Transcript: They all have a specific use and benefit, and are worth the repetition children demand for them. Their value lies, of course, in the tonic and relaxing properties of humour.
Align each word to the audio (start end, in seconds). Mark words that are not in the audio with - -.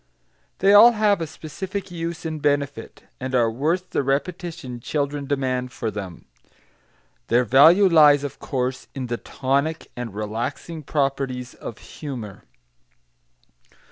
They 0.57 0.73
all 0.73 0.93
have 0.93 1.21
a 1.21 1.27
specific 1.27 1.91
use 1.91 2.25
and 2.25 2.41
benefit, 2.41 3.03
and 3.19 3.35
are 3.35 3.51
worth 3.51 3.91
the 3.91 4.01
repetition 4.01 4.79
children 4.79 5.27
demand 5.27 5.71
for 5.71 5.91
them. 5.91 6.25
Their 7.27 7.45
value 7.45 7.87
lies, 7.87 8.23
of 8.23 8.39
course, 8.39 8.87
in 8.95 9.05
the 9.05 9.17
tonic 9.17 9.91
and 9.95 10.15
relaxing 10.15 10.81
properties 10.81 11.53
of 11.53 11.77
humour. 11.77 12.45